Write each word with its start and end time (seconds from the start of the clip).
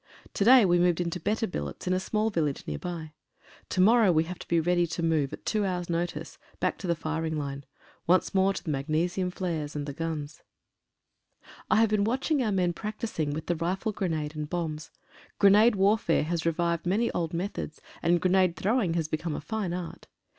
To 0.33 0.43
day 0.43 0.65
we 0.65 0.79
moved 0.79 0.99
into 0.99 1.19
better 1.19 1.45
billets 1.45 1.85
in 1.85 1.93
a 1.93 1.99
small 1.99 2.31
village 2.31 2.65
near 2.65 2.79
by. 2.79 3.13
To 3.69 3.81
morrow 3.81 4.11
we 4.11 4.23
have 4.23 4.39
to 4.39 4.47
be 4.47 4.59
ready 4.59 4.87
to 4.87 5.03
move 5.03 5.31
at 5.31 5.45
two 5.45 5.63
hours' 5.63 5.91
notice, 5.91 6.39
back 6.59 6.79
to 6.79 6.87
the 6.87 6.95
firing 6.95 7.37
line— 7.37 7.65
once 8.07 8.33
more 8.33 8.51
to 8.51 8.63
the 8.63 8.71
magnesium 8.71 9.29
flares 9.29 9.75
and 9.75 9.85
the 9.85 9.93
guns. 9.93 10.41
89 10.41 10.41
OH, 10.41 10.41
FOR 10.55 10.63
A 10.63 10.97
QUEENSLAND 10.97 11.53
DAY! 11.53 11.65
I 11.69 11.79
have 11.81 11.89
been 11.91 12.03
watching 12.03 12.41
our 12.41 12.51
men 12.51 12.73
practising 12.73 13.29
with 13.29 13.45
the 13.45 13.55
rifle 13.55 13.91
grenade 13.91 14.35
and 14.35 14.49
bombs. 14.49 14.89
Grenade 15.37 15.75
warfare 15.75 16.23
has 16.23 16.47
revived 16.47 16.87
many 16.87 17.11
old 17.11 17.31
methods, 17.35 17.79
and 18.01 18.19
grenade 18.19 18.55
throwing 18.55 18.95
has 18.95 19.07
become 19.07 19.35
a 19.35 19.39
fine 19.39 19.71
art. 19.71 20.07